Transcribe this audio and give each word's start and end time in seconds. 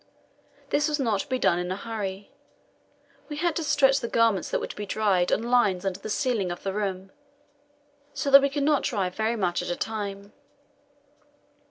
This 0.71 0.87
was 0.87 0.99
not 0.99 1.19
to 1.19 1.27
be 1.29 1.37
done 1.37 1.59
in 1.59 1.71
a 1.71 1.75
hurry. 1.75 2.31
We 3.29 3.37
had 3.37 3.55
to 3.57 3.63
stretch 3.63 3.99
the 3.99 4.07
garments 4.07 4.49
that 4.49 4.59
were 4.59 4.65
to 4.65 4.75
be 4.75 4.87
dried 4.87 5.31
on 5.31 5.43
lines 5.43 5.85
under 5.85 5.99
the 5.99 6.09
ceiling 6.09 6.51
of 6.51 6.63
the 6.63 6.73
room, 6.73 7.11
so 8.11 8.31
that 8.31 8.41
we 8.41 8.49
could 8.49 8.63
not 8.63 8.81
dry 8.81 9.09
very 9.11 9.35
much 9.35 9.61
at 9.61 9.69
a 9.69 9.75
time. 9.75 10.33